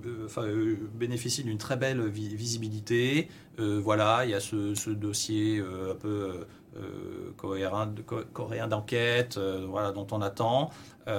bénéficie 0.94 1.44
d'une 1.44 1.58
très 1.58 1.76
belle 1.76 2.08
vi- 2.08 2.36
visibilité. 2.36 3.28
Voilà, 3.58 4.24
il 4.24 4.32
y 4.32 4.34
a 4.34 4.40
ce, 4.40 4.90
dossier 4.92 5.60
un 5.60 5.96
peu 5.96 6.46
coréen, 7.36 7.94
co- 8.06 8.24
coréen 8.32 8.68
d'enquête 8.70 9.38
voilà, 9.68 9.92
dont 9.92 10.08
on 10.12 10.22
attend. 10.22 10.70
Il 11.06 11.12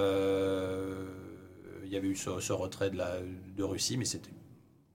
y 1.93 1.97
avait 1.97 2.09
eu 2.09 2.17
ce, 2.17 2.53
retrait 2.53 2.91
de, 2.91 3.63
Russie, 3.63 3.99
mais 3.99 4.07
c'était 4.07 4.33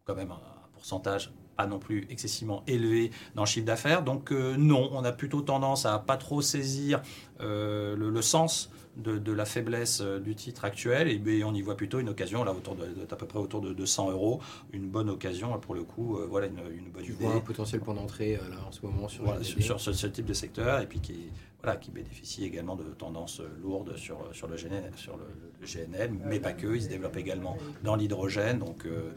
quand 0.06 0.16
même 0.16 0.32
un 0.32 0.40
pourcentage 0.74 1.32
pas 1.56 1.68
non 1.68 1.80
plus 1.80 2.06
excessivement 2.10 2.64
élevé 2.68 3.12
dans 3.36 3.44
le 3.44 3.48
chiffre 3.48 3.66
d'affaires. 3.66 4.04
Donc 4.04 4.32
euh, 4.32 4.56
non, 4.58 4.90
on 4.94 5.04
a 5.04 5.12
plutôt 5.12 5.42
tendance 5.42 5.86
à 5.86 6.00
pas 6.00 6.18
trop 6.18 6.42
saisir 6.42 7.02
euh, 7.42 7.96
le, 7.96 8.10
le 8.10 8.22
sens 8.22 8.70
de, 8.96 9.18
de 9.18 9.32
la 9.32 9.46
faiblesse 9.46 10.02
euh, 10.02 10.20
du 10.20 10.36
titre 10.36 10.66
actuel 10.66 11.08
et 11.10 11.44
on 11.44 11.54
y 11.56 11.62
voit 11.64 11.76
plutôt 11.76 12.00
une 12.00 12.10
occasion 12.10 12.44
là 12.44 12.52
autour 12.52 12.76
de, 12.76 12.86
de- 12.86 13.08
à 13.12 13.16
peu 13.16 13.26
près 13.26 13.40
autour 13.40 13.60
de 13.62 13.74
200 13.74 14.12
euros, 14.12 14.40
une 14.72 14.88
bonne 14.88 15.10
occasion 15.10 15.58
pour 15.60 15.74
le 15.74 15.84
coup, 15.84 16.18
euh, 16.18 16.28
voilà 16.30 16.46
une, 16.48 16.60
une 16.78 16.92
bonne 16.92 17.04
Tu 17.04 17.14
idée. 17.14 17.26
vois 17.26 17.34
un 17.36 17.40
potentiel 17.40 17.82
point 17.82 17.96
d'entrée 17.96 18.36
euh, 18.36 18.50
là 18.52 18.58
en 18.68 18.72
ce 18.72 18.86
moment 18.86 19.08
sur 19.08 19.24
Voilà, 19.24 19.44
sur, 19.44 19.62
sur 19.64 19.80
ce, 19.80 19.94
ce 19.94 20.06
type 20.08 20.26
de 20.26 20.34
secteur 20.34 20.80
et 20.80 20.86
puis 20.86 21.00
qui, 21.00 21.16
voilà, 21.64 21.78
qui 21.78 21.90
bénéficie 21.90 22.46
également 22.46 22.76
de 22.76 22.84
tendances 22.84 23.42
lourdes 23.64 23.96
sur, 23.96 24.18
sur, 24.32 24.48
le, 24.48 24.58
GNL, 24.58 24.92
sur 24.96 25.18
le, 25.18 25.24
le 25.60 25.66
GNL, 25.66 26.12
mais 26.26 26.40
pas 26.40 26.52
que. 26.54 26.68
Ils 26.76 26.84
se 26.84 26.90
développent 26.90 27.18
également 27.18 27.58
dans 27.84 27.96
l'hydrogène, 27.96 28.60
donc 28.60 28.86
euh, 28.86 29.10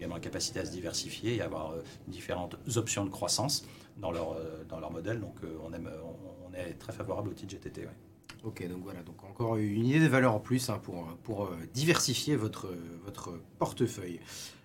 également 0.00 0.14
la 0.16 0.20
capacité 0.20 0.60
à 0.60 0.64
se 0.64 0.70
diversifier 0.70 1.36
et 1.36 1.40
à 1.42 1.44
avoir 1.44 1.72
euh, 1.72 1.82
différentes 2.08 2.56
options 2.76 3.04
de 3.04 3.10
croissance 3.10 3.66
dans 3.98 4.10
leur, 4.10 4.32
euh, 4.32 4.64
dans 4.68 4.80
leur 4.80 4.90
modèle. 4.90 5.20
Donc 5.20 5.36
euh, 5.44 5.58
on, 5.62 5.72
aime, 5.74 5.90
on, 6.02 6.48
on 6.48 6.54
est 6.54 6.72
très 6.74 6.92
favorable 6.92 7.28
au 7.28 7.32
titre 7.34 7.52
GTT. 7.52 7.82
ouais. 7.82 7.96
Ok, 8.42 8.66
donc 8.66 8.82
voilà, 8.82 9.02
donc 9.02 9.22
encore 9.22 9.56
une 9.56 9.84
idée 9.84 10.00
de 10.00 10.06
valeur 10.08 10.34
en 10.34 10.40
plus 10.40 10.70
hein, 10.70 10.80
pour, 10.82 11.04
pour 11.22 11.50
diversifier 11.74 12.36
votre, 12.36 12.68
votre 13.04 13.38
portefeuille. 13.58 14.20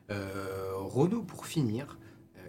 Euh, 0.09 0.71
Renaud, 0.75 1.23
pour 1.23 1.45
finir, 1.45 1.97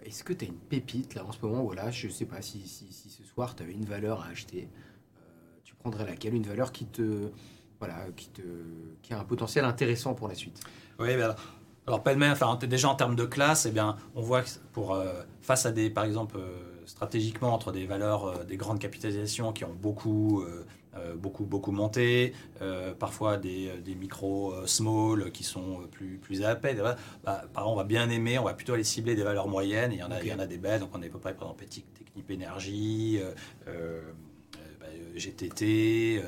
est-ce 0.05 0.23
que 0.23 0.31
tu 0.31 0.45
as 0.45 0.47
une 0.47 0.53
pépite 0.57 1.15
là 1.15 1.25
en 1.25 1.33
ce 1.33 1.45
moment 1.45 1.63
Voilà, 1.63 1.91
je 1.91 2.07
sais 2.07 2.25
pas 2.25 2.41
si, 2.41 2.65
si, 2.65 2.93
si 2.93 3.09
ce 3.09 3.23
soir 3.23 3.57
tu 3.57 3.63
avais 3.63 3.73
une 3.73 3.83
valeur 3.83 4.21
à 4.21 4.27
acheter, 4.27 4.69
euh, 5.17 5.59
tu 5.65 5.75
prendrais 5.75 6.05
laquelle? 6.05 6.33
Une 6.33 6.47
valeur 6.47 6.71
qui 6.71 6.85
te. 6.85 7.29
Voilà, 7.79 8.07
qui, 8.15 8.29
te, 8.29 8.41
qui 9.03 9.13
a 9.13 9.19
un 9.19 9.25
potentiel 9.25 9.65
intéressant 9.65 10.15
pour 10.15 10.29
la 10.29 10.33
suite? 10.33 10.61
Oui, 10.97 11.07
mais 11.07 11.21
alors, 11.21 11.35
Alors 11.87 12.03
pêle-mêle, 12.03 12.31
enfin, 12.31 12.59
déjà 12.67 12.89
en 12.89 12.95
termes 12.95 13.15
de 13.15 13.23
classe, 13.23 13.65
eh 13.65 13.71
bien, 13.71 13.95
on 14.13 14.21
voit 14.21 14.41
que 14.41 14.49
pour, 14.73 14.93
euh, 14.93 15.23
face 15.41 15.65
à 15.65 15.71
des, 15.71 15.89
par 15.89 16.03
exemple, 16.03 16.35
euh, 16.37 16.51
stratégiquement 16.85 17.53
entre 17.53 17.71
des 17.71 17.85
valeurs, 17.85 18.25
euh, 18.25 18.43
des 18.43 18.57
grandes 18.57 18.79
capitalisations 18.79 19.53
qui 19.53 19.63
ont 19.63 19.73
beaucoup, 19.73 20.43
beaucoup, 21.17 21.45
beaucoup 21.45 21.71
monté, 21.71 22.33
parfois 22.97 23.37
des, 23.37 23.71
des 23.85 23.93
micro 23.93 24.65
small 24.65 25.31
qui 25.31 25.43
sont 25.43 25.81
plus, 25.91 26.17
plus 26.17 26.43
à 26.43 26.55
peine. 26.55 26.81
Bah, 27.23 27.43
on 27.55 27.75
va 27.75 27.83
bien 27.83 28.09
aimer, 28.09 28.39
on 28.39 28.43
va 28.43 28.55
plutôt 28.55 28.73
aller 28.73 28.83
cibler 28.83 29.13
des 29.13 29.21
valeurs 29.21 29.47
moyennes. 29.47 29.93
Il 29.93 29.99
y 29.99 30.03
en 30.03 30.09
a, 30.09 30.19
il 30.23 30.27
y 30.27 30.33
en 30.33 30.39
a 30.39 30.47
des 30.47 30.57
belles, 30.57 30.79
donc 30.79 30.89
on 30.93 31.01
est 31.03 31.05
à 31.05 31.09
peu 31.09 31.19
près, 31.19 31.35
par 31.35 31.49
exemple, 31.49 31.65
Technip 31.65 32.31
Énergie. 32.31 33.21
GTT, 35.15 36.21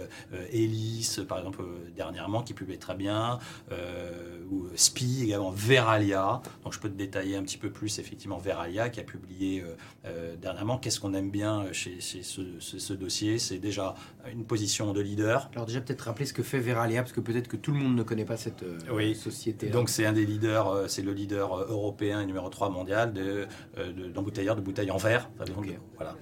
Hélice, 0.52 1.22
par 1.28 1.38
exemple, 1.38 1.64
dernièrement, 1.96 2.44
qui 2.44 2.54
publie 2.54 2.78
très 2.78 2.96
bien, 2.96 3.40
ou 4.52 4.68
SPI 4.76 5.24
également, 5.24 5.52
Veralia. 5.52 6.42
Donc 6.64 6.74
je 6.74 6.80
peux 6.80 6.90
te 6.90 6.96
détailler 6.96 7.36
un 7.36 7.44
petit 7.44 7.58
peu 7.58 7.70
plus, 7.70 8.00
effectivement, 8.00 8.38
Veralia, 8.38 8.90
qui 8.90 9.00
a 9.00 9.04
publié 9.04 9.64
dernièrement. 10.42 10.78
Qu'est-ce 10.78 11.00
qu'on 11.00 11.14
aime 11.14 11.30
bien 11.30 11.72
chez, 11.72 12.00
ce, 12.02 12.94
dossier? 12.94 13.40
C'est 13.40 13.60
déjà 13.60 13.96
une 14.32 14.46
position 14.46 14.94
de 14.94 15.02
leader. 15.02 15.50
Alors 15.54 15.66
déjà, 15.66 15.82
peut-être 15.82 16.02
rappeler 16.02 16.26
ce 16.26 16.34
que 16.34 16.44
fait 16.44 16.60
Veralia, 16.60 17.02
parce 17.02 17.14
que 17.14 17.22
peut-être 17.22 17.48
que 17.48 17.58
tout 17.58 17.72
le 17.72 17.78
monde 17.78 17.96
ne 17.96 18.04
connaît 18.04 18.26
pas 18.26 18.38
cette 18.38 18.64
société. 19.16 19.70
Donc 19.70 19.90
c'est 19.90 20.06
un 20.06 20.14
des 20.14 20.26
leaders, 20.26 20.90
c'est 20.90 21.02
le 21.02 21.14
leader 21.14 21.56
européen 21.72 22.22
et 22.22 22.26
numéro 22.26 22.50
3 22.50 22.70
mondial 22.70 23.14
d'embouteilleurs 24.14 24.56
de, 24.56 24.62
de, 24.62 24.66
bouteilles 24.66 24.92
en 24.92 24.98
verre. 24.98 25.30
Voilà, 25.96 26.16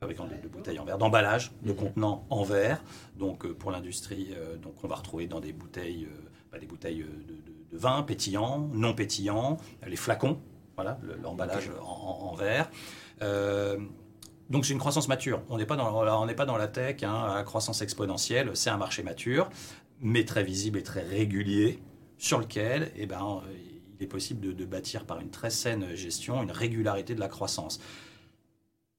fabricant 0.00 0.26
de, 0.26 0.48
bouteilles 0.48 0.78
en 0.78 0.84
verre, 0.84 0.98
d'emballage, 0.98 1.52
de 1.62 1.72
contenants 1.72 2.24
en 2.30 2.42
verre. 2.44 2.82
Donc 3.16 3.44
euh, 3.44 3.54
pour 3.54 3.70
l'industrie, 3.70 4.28
euh, 4.32 4.56
donc 4.56 4.74
on 4.82 4.88
va 4.88 4.96
retrouver 4.96 5.26
dans 5.26 5.40
des 5.40 5.52
bouteilles, 5.52 6.04
euh, 6.04 6.28
bah, 6.52 6.58
des 6.58 6.66
bouteilles 6.66 7.04
de, 7.04 7.76
vin 7.76 8.02
pétillant, 8.02 8.68
non 8.72 8.94
pétillant, 8.94 9.58
les 9.86 9.96
flacons, 9.96 10.40
voilà, 10.76 10.98
l'emballage 11.22 11.70
en, 11.82 12.34
verre. 12.34 12.70
donc 14.48 14.64
c'est 14.64 14.72
une 14.72 14.78
croissance 14.78 15.08
mature. 15.08 15.42
On 15.50 15.58
n'est 15.58 15.66
pas 15.66 15.76
dans, 15.76 15.92
on 16.22 16.26
n'est 16.26 16.34
pas 16.34 16.46
dans 16.46 16.56
la 16.56 16.68
tech, 16.68 17.02
hein, 17.02 17.34
à 17.36 17.42
croissance 17.42 17.82
exponentielle. 17.82 18.50
C'est 18.54 18.70
un 18.70 18.78
marché 18.78 19.02
mature, 19.02 19.50
mais 20.00 20.24
très 20.24 20.44
visible 20.44 20.78
et 20.78 20.82
très 20.82 21.02
régulier, 21.02 21.82
sur 22.16 22.38
lequel, 22.38 22.90
eh 22.96 23.06
ben, 23.06 23.42
il 23.98 24.04
est 24.04 24.08
possible 24.08 24.40
de, 24.40 24.52
de 24.52 24.64
bâtir 24.64 25.04
par 25.04 25.20
une 25.20 25.30
très 25.30 25.50
saine 25.50 25.94
gestion 25.94 26.42
une 26.42 26.52
régularité 26.52 27.14
de 27.14 27.20
la 27.20 27.28
croissance. 27.28 27.80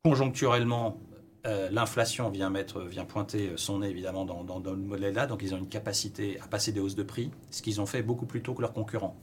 Conjoncturellement, 0.04 0.98
euh, 1.46 1.70
l'inflation 1.72 2.30
vient, 2.30 2.50
mettre, 2.50 2.82
vient 2.82 3.04
pointer 3.04 3.52
son 3.58 3.80
nez 3.80 3.90
évidemment 3.90 4.24
dans, 4.24 4.60
le 4.60 4.78
modèle-là, 4.78 5.28
donc 5.28 5.42
ils 5.44 5.54
ont 5.54 5.58
une 5.58 5.68
capacité 5.68 6.40
à 6.40 6.48
passer 6.48 6.72
des 6.72 6.80
hausses 6.80 6.96
de 6.96 7.04
prix, 7.04 7.32
ce 7.52 7.62
qu'ils 7.62 7.82
ont 7.82 7.86
fait 7.86 8.02
beaucoup 8.02 8.26
plus 8.26 8.42
tôt 8.42 8.54
que 8.54 8.62
leurs 8.62 8.72
concurrents. 8.72 9.18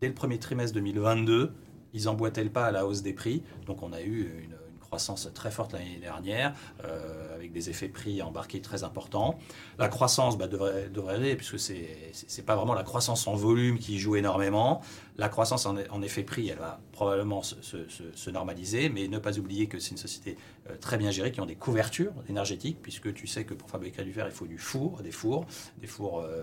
Dès 0.00 0.08
le 0.08 0.14
premier 0.14 0.38
trimestre 0.38 0.74
2022, 0.74 1.52
ils 1.92 2.08
emboîtaient 2.08 2.42
le 2.42 2.50
pas 2.50 2.64
à 2.64 2.70
la 2.70 2.86
hausse 2.86 3.02
des 3.02 3.12
prix, 3.12 3.42
donc 3.66 3.82
on 3.82 3.92
a 3.92 4.00
eu 4.00 4.42
une, 4.42 4.56
croissance 4.80 5.30
très 5.32 5.50
forte 5.50 5.72
l'année 5.72 5.98
dernière, 6.02 6.54
euh, 6.84 7.21
avec 7.52 7.64
des 7.64 7.70
effets 7.70 7.88
prix 7.88 8.22
embarqués 8.22 8.60
très 8.60 8.84
importants. 8.84 9.38
La 9.78 9.88
croissance 9.88 10.38
bah, 10.38 10.48
devrait, 10.48 10.88
devrait 10.88 11.14
aller, 11.14 11.36
puisque 11.36 11.58
ce 11.58 11.72
n'est 11.72 12.44
pas 12.44 12.56
vraiment 12.56 12.74
la 12.74 12.82
croissance 12.82 13.26
en 13.26 13.34
volume 13.34 13.78
qui 13.78 13.98
joue 13.98 14.16
énormément. 14.16 14.80
La 15.16 15.28
croissance 15.28 15.66
en, 15.66 15.76
en 15.90 16.02
effet 16.02 16.22
prix, 16.22 16.48
elle 16.48 16.58
va 16.58 16.80
probablement 16.92 17.42
se, 17.42 17.56
se, 17.62 18.30
normaliser, 18.30 18.88
mais 18.88 19.08
ne 19.08 19.18
pas 19.18 19.38
oublier 19.38 19.66
que 19.66 19.78
c'est 19.78 19.90
une 19.90 19.96
société 19.98 20.38
euh, 20.70 20.76
très 20.80 20.96
bien 20.96 21.10
gérée, 21.10 21.32
qui 21.32 21.40
ont 21.40 21.46
des 21.46 21.56
couvertures 21.56 22.14
énergétiques, 22.28 22.78
puisque 22.80 23.12
tu 23.12 23.26
sais 23.26 23.44
que 23.44 23.54
pour 23.54 23.68
fabriquer 23.68 24.02
du 24.04 24.12
verre, 24.12 24.26
il 24.26 24.32
faut 24.32 24.46
du 24.46 24.58
four, 24.58 25.02
des 25.02 25.12
fours, 25.12 25.46
des 25.80 25.86
fours... 25.86 26.20
Euh, 26.20 26.40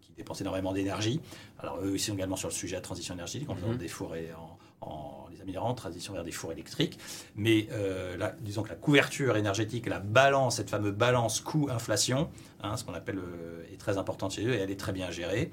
qui 0.00 0.12
dépensent 0.16 0.40
énormément 0.40 0.72
d'énergie. 0.72 1.20
Alors 1.58 1.78
eux, 1.82 1.92
ils 1.94 2.00
sont 2.00 2.14
également 2.14 2.36
sur 2.36 2.48
le 2.48 2.54
sujet 2.54 2.76
de 2.76 2.78
la 2.78 2.82
transition 2.82 3.12
énergétique, 3.12 3.50
en 3.50 3.54
faisant 3.54 3.72
mm-hmm. 3.72 3.76
des 3.76 3.88
fours 3.88 4.16
et 4.16 4.30
en, 4.32 4.56
en 4.80 5.19
les 5.46 5.74
transition 5.74 6.12
vers 6.12 6.24
des 6.24 6.32
fours 6.32 6.52
électriques. 6.52 6.98
Mais 7.36 7.68
euh, 7.72 8.16
disons 8.40 8.62
que 8.62 8.68
la 8.68 8.74
couverture 8.74 9.36
énergétique, 9.36 9.86
la 9.86 10.00
balance, 10.00 10.56
cette 10.56 10.70
fameuse 10.70 10.94
balance 10.94 11.40
coût-inflation, 11.40 12.30
hein, 12.62 12.76
ce 12.76 12.84
qu'on 12.84 12.94
appelle, 12.94 13.18
euh, 13.18 13.72
est 13.72 13.76
très 13.78 13.98
importante 13.98 14.32
chez 14.32 14.46
eux 14.46 14.54
et 14.54 14.58
elle 14.58 14.70
est 14.70 14.80
très 14.80 14.92
bien 14.92 15.10
gérée. 15.10 15.50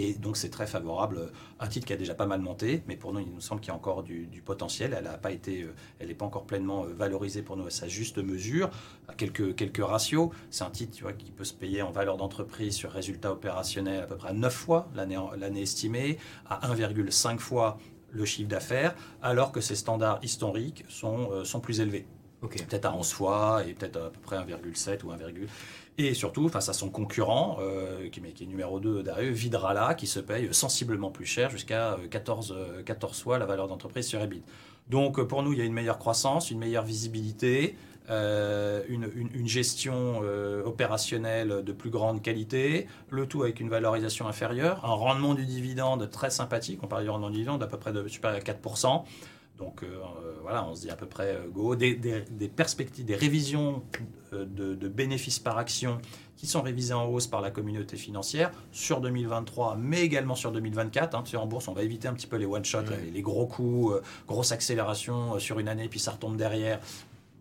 Et 0.00 0.14
donc 0.14 0.36
c'est 0.36 0.48
très 0.48 0.68
favorable, 0.68 1.32
un 1.58 1.66
titre 1.66 1.84
qui 1.84 1.92
a 1.92 1.96
déjà 1.96 2.14
pas 2.14 2.26
mal 2.26 2.40
monté, 2.40 2.84
mais 2.86 2.94
pour 2.94 3.12
nous 3.12 3.18
il 3.18 3.30
nous 3.32 3.40
semble 3.40 3.60
qu'il 3.60 3.70
y 3.70 3.72
a 3.72 3.74
encore 3.74 4.04
du, 4.04 4.28
potentiel. 4.44 4.94
Elle 4.96 5.04
n'a 5.04 5.18
pas 5.18 5.30
euh, 5.30 5.72
n'est 6.00 6.14
pas 6.14 6.24
encore 6.24 6.46
pleinement 6.46 6.84
valorisée 6.84 7.42
pour 7.42 7.56
nous 7.56 7.66
à 7.66 7.70
sa 7.70 7.88
juste 7.88 8.18
mesure. 8.18 8.70
À 9.08 9.14
quelques, 9.14 9.56
quelques 9.56 9.84
ratios, 9.84 10.30
c'est 10.50 10.62
un 10.62 10.70
titre 10.70 11.10
qui 11.16 11.32
peut 11.32 11.42
se 11.42 11.52
payer 11.52 11.82
en 11.82 11.90
valeur 11.90 12.16
d'entreprise 12.16 12.76
sur 12.76 12.92
résultat 12.92 13.32
opérationnel 13.32 14.02
à 14.02 14.06
peu 14.06 14.16
près 14.16 14.28
à 14.28 14.32
9 14.34 14.54
fois 14.54 14.88
l'année 14.94 15.62
estimée, 15.62 16.18
à 16.48 16.72
1,5 16.72 17.38
fois 17.38 17.78
le 18.10 18.24
chiffre 18.24 18.48
d'affaires, 18.48 18.94
alors 19.22 19.52
que 19.52 19.60
ces 19.60 19.74
standards 19.74 20.20
historiques 20.22 20.84
sont, 20.88 21.30
euh, 21.32 21.44
sont 21.44 21.60
plus 21.60 21.80
élevés. 21.80 22.06
Peut-être 22.40 22.84
à 22.84 22.94
11 22.94 23.12
fois 23.12 23.62
et 23.66 23.74
peut-être 23.74 23.96
à 23.96 24.10
peu 24.10 24.20
près 24.20 24.36
1,7 24.36 25.02
ou 25.04 25.10
1, 25.10 25.16
et 26.00 26.14
surtout 26.14 26.48
face 26.48 26.68
à 26.68 26.72
son 26.72 26.88
concurrent, 26.88 27.58
euh, 27.60 28.08
qui, 28.10 28.20
qui, 28.20 28.44
est 28.44 28.46
numéro 28.46 28.78
2 28.78 29.02
derrière, 29.02 29.32
Vidrala, 29.32 29.94
qui 29.94 30.06
se 30.06 30.20
paye 30.20 30.48
sensiblement 30.52 31.10
plus 31.10 31.26
cher, 31.26 31.50
jusqu'à 31.50 31.96
14, 32.08 32.54
euh, 32.56 32.82
14 32.84 33.20
fois 33.20 33.38
la 33.38 33.46
valeur 33.46 33.66
d'entreprise 33.66 34.06
sur 34.06 34.20
EBIT. 34.22 34.42
Donc 34.88 35.20
pour 35.22 35.42
nous, 35.42 35.52
il 35.52 35.58
y 35.58 35.62
a 35.62 35.64
une 35.64 35.72
meilleure 35.72 35.98
croissance, 35.98 36.52
une 36.52 36.60
meilleure 36.60 36.84
visibilité, 36.84 37.76
euh, 38.10 38.82
une, 38.88 39.46
gestion 39.46 40.20
euh, 40.22 40.64
opérationnelle 40.64 41.62
de 41.62 41.72
plus 41.72 41.90
grande 41.90 42.22
qualité, 42.22 42.86
le 43.10 43.26
tout 43.26 43.42
avec 43.42 43.60
une 43.60 43.68
valorisation 43.68 44.26
inférieure, 44.26 44.84
un 44.84 44.94
rendement 44.94 45.34
du 45.34 45.44
dividende 45.44 46.10
très 46.10 46.30
sympathique, 46.30 46.80
on 46.82 46.86
parle 46.86 47.04
du 47.04 47.10
rendement 47.10 47.28
du 47.28 47.36
dividende 47.36 47.60
d'à 47.60 47.66
peu 47.66 47.78
près 47.78 47.92
de 47.92 48.06
supérieur 48.08 48.40
à 48.40 48.44
4%. 48.44 49.04
Donc 49.58 49.82
euh, 49.82 49.88
voilà, 50.42 50.66
on 50.66 50.74
se 50.74 50.82
dit 50.82 50.90
à 50.90 50.96
peu 50.96 51.06
près 51.06 51.38
go. 51.52 51.76
Des, 51.76 51.96
perspectives, 52.54 53.04
des 53.04 53.16
révisions 53.16 53.82
de, 54.32 54.88
bénéfices 54.88 55.38
par 55.38 55.58
action 55.58 55.98
qui 56.36 56.46
sont 56.46 56.62
révisées 56.62 56.94
en 56.94 57.06
hausse 57.06 57.26
par 57.26 57.40
la 57.40 57.50
communauté 57.50 57.96
financière 57.96 58.52
sur 58.70 59.00
2023, 59.00 59.76
mais 59.76 60.02
également 60.02 60.36
sur 60.36 60.52
2024. 60.52 61.14
Hein, 61.14 61.24
sais, 61.26 61.36
en 61.36 61.46
bourse, 61.46 61.66
on 61.68 61.72
va 61.72 61.82
éviter 61.82 62.06
un 62.08 62.14
petit 62.14 62.28
peu 62.28 62.36
les 62.36 62.46
one-shots, 62.46 62.82
les, 63.04 63.10
les, 63.10 63.22
gros 63.22 63.46
coups, 63.46 64.00
grosse 64.28 64.52
accélération 64.52 65.38
sur 65.40 65.58
une 65.58 65.68
année, 65.68 65.88
puis 65.88 65.98
ça 65.98 66.12
retombe 66.12 66.36
derrière. 66.36 66.78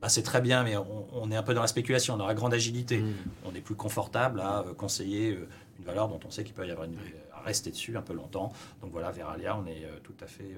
Bah, 0.01 0.10
c'est 0.10 0.24
très 0.24 0.42
bien, 0.42 0.63
mais 0.63 0.75
on, 0.77 1.32
est 1.32 1.36
un 1.36 1.44
peu 1.44 1.54
dans 1.54 1.62
la 1.62 1.68
spéculation, 1.68 2.18
dans 2.18 2.27
la 2.27 2.36
grande 2.36 2.54
agilité. 2.54 3.00
Mm. 3.00 3.13
On 3.46 3.56
est 3.56 3.62
plus 3.62 3.75
confortable 3.75 4.39
à 4.42 4.60
euh, 4.60 4.74
conseiller 4.74 5.32
euh, 5.32 5.48
une 5.80 5.86
valeur 5.86 6.08
dont 6.08 6.20
on 6.25 6.30
sait 6.30 6.44
qu'il 6.44 6.54
peut 6.54 6.68
y 6.68 6.72
avoir 6.72 6.86
une, 6.86 6.98
à 7.34 7.42
rester 7.42 7.72
dessus 7.72 7.98
un 7.98 8.01
peu 8.01 8.13
longtemps. 8.13 8.51
Donc 8.82 8.92
voilà, 8.92 9.12
Veralia, 9.12 9.58
on 9.58 9.66
est 9.66 9.86
euh, 9.86 10.00
tout 10.04 10.16
à 10.22 10.27
fait 10.27 10.56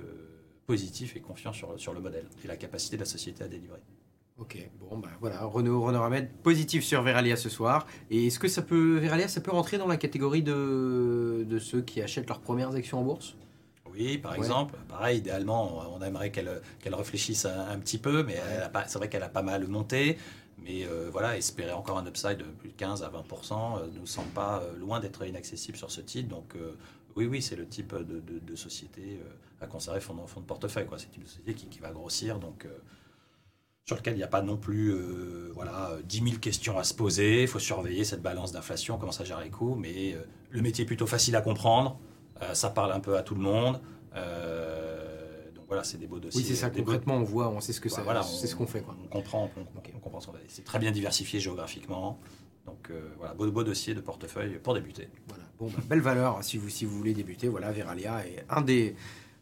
positif 0.68 1.16
et 1.16 1.22
confiant 1.22 1.54
sur, 1.54 1.80
sur 1.80 1.94
le 1.94 2.00
modèle 2.00 2.26
et 2.44 2.48
la 2.48 2.58
capacité 2.58 2.96
de 2.98 3.02
la 3.02 3.06
société 3.06 3.44
à 3.44 3.48
délivrer. 3.48 3.80
Ok, 4.38 4.58
bon 4.80 4.98
ben 4.98 5.10
voilà, 5.20 5.44
Renaud, 5.44 5.82
Renaud 5.82 6.00
Ramed, 6.00 6.30
positif 6.44 6.84
sur 6.84 7.02
Veralia 7.02 7.36
ce 7.36 7.50
soir. 7.50 7.88
Et 8.10 8.28
est-ce 8.28 8.40
que 8.40 8.48
ça 8.48 8.62
peut, 8.62 8.98
Veralia, 8.98 9.28
ça 9.28 9.42
peut 9.42 9.52
rentrer 9.52 9.78
dans 9.78 9.88
la 9.88 9.98
catégorie 9.98 10.44
de, 10.44 11.46
de 11.46 11.60
ceux 11.60 11.82
qui 11.82 12.02
achètent 12.02 12.30
leurs 12.30 12.40
premières 12.40 12.74
actions 12.76 13.00
en 13.00 13.04
bourse? 13.04 13.36
Par 14.22 14.36
exemple. 14.36 14.76
Pareil, 14.88 15.20
idéalement, 15.20 15.84
on 15.96 16.02
aimerait 16.02 16.32
qu'elle 16.32 16.96
réfléchisse 16.96 17.46
un, 17.46 17.78
petit 17.80 17.98
peu, 17.98 18.24
mais 18.24 18.40
c'est 18.88 18.98
vrai 18.98 19.10
qu'elle 19.10 19.24
a 19.24 19.30
pas 19.30 19.42
mal 19.44 19.68
monté. 19.68 20.18
Mais 20.64 20.86
euh, 20.86 21.10
voilà, 21.12 21.38
espérer 21.38 21.72
encore 21.72 21.98
un 21.98 22.06
upside 22.06 22.38
de 22.38 22.44
plus 22.44 22.70
de 22.70 22.74
15 22.74 23.04
à 23.04 23.10
20 23.10 23.24
euh, 23.52 23.88
ne 23.88 24.00
nous 24.00 24.06
semble 24.06 24.30
pas 24.30 24.62
euh, 24.62 24.78
loin 24.78 25.00
d'être 25.00 25.26
inaccessible 25.26 25.78
sur 25.78 25.92
ce 25.92 26.02
titre. 26.02 26.30
Donc 26.30 26.56
oui, 27.16 27.26
oui, 27.26 27.42
c'est 27.42 27.56
le 27.56 27.68
type 27.68 27.96
de, 27.96 28.56
société 28.56 29.20
à 29.62 29.68
conserver 29.68 30.00
fond, 30.00 30.16
fond 30.28 30.42
de 30.42 30.46
portefeuille. 30.46 30.88
C'est 30.98 31.16
une 31.18 31.26
société 31.26 31.54
qui, 31.54 31.80
va 31.80 31.92
grossir, 31.92 32.40
donc 32.40 32.68
sur 33.86 33.98
lequel 33.98 34.14
il 34.14 34.18
n'y 34.18 34.24
a 34.24 34.28
pas 34.28 34.42
non 34.42 34.58
plus 34.58 34.96
voilà, 35.54 35.98
10 36.06 36.24
000 36.24 36.38
questions 36.38 36.78
à 36.78 36.84
se 36.84 36.94
poser. 36.94 37.42
Il 37.42 37.48
faut 37.48 37.60
surveiller 37.60 38.04
cette 38.04 38.22
balance 38.22 38.52
d'inflation, 38.52 38.98
comment 38.98 39.12
ça 39.12 39.26
gère 39.26 39.42
les 39.42 39.50
coûts. 39.50 39.76
Mais 39.76 40.16
le 40.50 40.62
métier 40.62 40.84
est 40.84 40.88
plutôt 40.88 41.08
facile 41.08 41.36
à 41.36 41.42
comprendre. 41.42 42.00
Euh, 42.42 42.54
ça 42.54 42.70
parle 42.70 42.92
un 42.92 43.00
peu 43.00 43.18
à 43.18 43.24
tout 43.24 43.36
le 43.36 43.42
monde. 43.42 43.80
Euh, 44.16 45.52
donc 45.56 45.66
voilà, 45.68 45.84
c'est 45.84 45.98
des 45.98 46.08
beaux 46.08 46.20
dossiers. 46.20 46.42
Oui, 46.42 46.48
c'est 46.48 46.56
ça. 46.56 46.70
Concrètement, 46.70 47.16
on 47.16 47.24
voit, 47.24 47.50
on 47.50 47.62
sait 47.62 47.74
ce 47.74 47.82
que 47.82 47.90
ça, 47.90 48.02
voilà, 48.02 48.24
c'est 48.24 48.48
ce 48.48 48.56
qu'on 48.56 48.68
fait. 48.68 48.84
On 48.88 49.08
comprend, 49.08 49.50
on, 49.58 50.00
comprend. 50.00 50.20
C'est 50.48 50.64
très 50.64 50.80
bien 50.80 50.92
diversifié 50.92 51.40
géographiquement. 51.40 52.20
Donc 52.66 52.92
euh, 52.92 53.10
voilà, 53.18 53.34
beau, 53.34 53.50
beau, 53.52 53.64
dossier 53.64 53.96
de 53.96 54.02
portefeuille 54.02 54.60
pour 54.62 54.74
débuter. 54.74 55.10
Voilà, 55.28 55.44
bon, 55.58 55.68
bah, 55.68 55.84
belle 55.88 56.02
valeur 56.02 56.44
si 56.44 56.58
vous, 56.58 56.70
si 56.70 56.86
vous 56.86 56.96
voulez 56.96 57.14
débuter. 57.14 57.48
Voilà, 57.48 57.72
Veralia 57.72 58.26
est 58.26 58.46
un 58.50 58.62
des, 58.62 58.96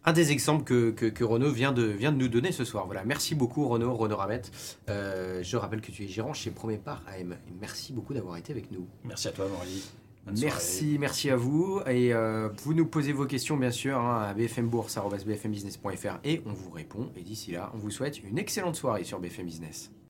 un 0.05 0.13
des 0.13 0.31
exemples 0.31 0.63
que, 0.63 0.91
que, 0.91 1.23
Renaud 1.23 1.51
vient 1.51 1.73
de, 1.73 1.83
vient 1.83 2.11
de 2.11 2.17
nous 2.17 2.29
donner 2.29 2.51
ce 2.51 2.63
soir. 2.63 2.85
Voilà, 2.85 3.03
merci 3.03 3.35
beaucoup 3.35 3.67
Renaud, 3.67 3.93
Renaud 3.95 4.15
Ramette. 4.15 4.51
je 4.87 5.57
rappelle 5.57 5.81
que 5.81 5.91
tu 5.91 6.05
es 6.05 6.07
gérant 6.07 6.33
chez 6.33 6.51
Premier 6.51 6.77
Part 6.77 7.03
AM. 7.07 7.35
merci 7.59 7.91
beaucoup 7.91 8.13
d'avoir 8.13 8.37
été 8.37 8.53
avec 8.53 8.71
nous. 8.71 8.87
Merci 9.03 9.27
à 9.27 9.31
toi, 9.31 9.47
Maurice. 9.49 9.91
Merci, 10.35 10.97
merci 10.99 11.29
à 11.29 11.35
vous. 11.35 11.81
Et 11.87 12.13
euh, 12.13 12.49
vous 12.63 12.73
nous 12.73 12.85
posez 12.85 13.13
vos 13.13 13.25
questions, 13.25 13.57
bien 13.57 13.71
sûr, 13.71 13.97
hein, 13.97 14.27
à 14.29 14.33
bfmbourse.bfmbusiness.fr 14.33 16.19
et 16.23 16.41
on 16.45 16.53
vous 16.53 16.71
répond. 16.71 17.09
Et 17.15 17.21
d'ici 17.21 17.51
là, 17.51 17.71
on 17.73 17.77
vous 17.77 17.91
souhaite 17.91 18.21
une 18.23 18.37
excellente 18.37 18.75
soirée 18.75 19.03
sur 19.03 19.19
BFM 19.19 19.45
Business. 19.45 19.91